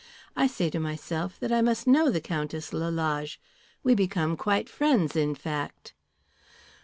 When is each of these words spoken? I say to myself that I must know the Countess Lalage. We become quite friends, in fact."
I 0.35 0.47
say 0.47 0.71
to 0.71 0.79
myself 0.79 1.39
that 1.41 1.51
I 1.51 1.61
must 1.61 1.85
know 1.85 2.09
the 2.09 2.19
Countess 2.21 2.73
Lalage. 2.73 3.39
We 3.83 3.93
become 3.93 4.35
quite 4.35 4.67
friends, 4.67 5.15
in 5.15 5.35
fact." 5.35 5.93